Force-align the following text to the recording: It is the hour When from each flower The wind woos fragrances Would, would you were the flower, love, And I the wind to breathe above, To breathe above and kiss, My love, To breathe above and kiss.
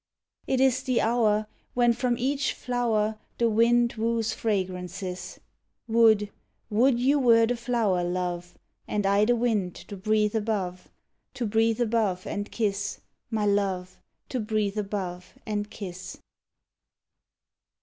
It 0.47 0.59
is 0.59 0.81
the 0.81 0.99
hour 0.99 1.45
When 1.75 1.93
from 1.93 2.17
each 2.17 2.53
flower 2.53 3.19
The 3.37 3.47
wind 3.51 3.93
woos 3.99 4.33
fragrances 4.33 5.39
Would, 5.87 6.31
would 6.71 6.99
you 6.99 7.19
were 7.19 7.45
the 7.45 7.55
flower, 7.55 8.03
love, 8.03 8.57
And 8.87 9.05
I 9.05 9.25
the 9.25 9.35
wind 9.35 9.75
to 9.75 9.95
breathe 9.95 10.33
above, 10.35 10.89
To 11.35 11.45
breathe 11.45 11.79
above 11.81 12.25
and 12.25 12.51
kiss, 12.51 13.01
My 13.29 13.45
love, 13.45 13.99
To 14.29 14.39
breathe 14.39 14.79
above 14.79 15.35
and 15.45 15.69
kiss. 15.69 16.17